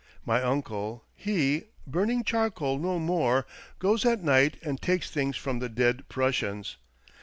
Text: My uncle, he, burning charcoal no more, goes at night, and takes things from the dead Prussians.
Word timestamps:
My 0.25 0.41
uncle, 0.41 1.05
he, 1.13 1.65
burning 1.85 2.23
charcoal 2.23 2.79
no 2.79 2.97
more, 2.97 3.45
goes 3.77 4.03
at 4.03 4.23
night, 4.23 4.57
and 4.63 4.81
takes 4.81 5.11
things 5.11 5.37
from 5.37 5.59
the 5.59 5.69
dead 5.69 6.09
Prussians. 6.09 6.77